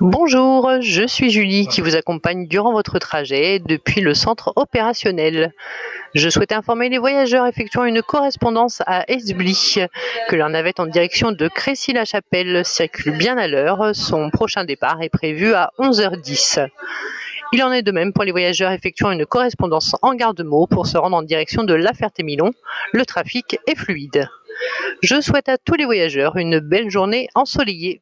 Bonjour, 0.00 0.70
je 0.80 1.04
suis 1.08 1.30
Julie 1.30 1.66
qui 1.66 1.80
vous 1.80 1.96
accompagne 1.96 2.46
durant 2.46 2.70
votre 2.72 3.00
trajet 3.00 3.58
depuis 3.58 4.00
le 4.00 4.14
centre 4.14 4.52
opérationnel. 4.54 5.52
Je 6.14 6.28
souhaite 6.28 6.52
informer 6.52 6.88
les 6.88 6.98
voyageurs 6.98 7.48
effectuant 7.48 7.82
une 7.82 8.00
correspondance 8.00 8.80
à 8.86 9.10
Esbly 9.10 9.88
que 10.28 10.36
leur 10.36 10.50
navette 10.50 10.78
en 10.78 10.86
direction 10.86 11.32
de 11.32 11.48
Crécy-la-Chapelle 11.48 12.64
circule 12.64 13.18
bien 13.18 13.38
à 13.38 13.48
l'heure. 13.48 13.90
Son 13.92 14.30
prochain 14.30 14.64
départ 14.64 15.02
est 15.02 15.08
prévu 15.08 15.52
à 15.54 15.72
11h10. 15.80 16.68
Il 17.52 17.64
en 17.64 17.72
est 17.72 17.82
de 17.82 17.90
même 17.90 18.12
pour 18.12 18.22
les 18.22 18.30
voyageurs 18.30 18.70
effectuant 18.70 19.10
une 19.10 19.26
correspondance 19.26 19.96
en 20.02 20.14
garde-mot 20.14 20.68
pour 20.68 20.86
se 20.86 20.96
rendre 20.96 21.16
en 21.16 21.22
direction 21.22 21.64
de 21.64 21.74
La 21.74 21.92
Ferté-Milon. 21.92 22.52
Le 22.92 23.04
trafic 23.04 23.58
est 23.66 23.76
fluide. 23.76 24.28
Je 25.02 25.20
souhaite 25.20 25.48
à 25.48 25.58
tous 25.58 25.74
les 25.74 25.86
voyageurs 25.86 26.36
une 26.36 26.60
belle 26.60 26.88
journée 26.88 27.28
ensoleillée. 27.34 28.00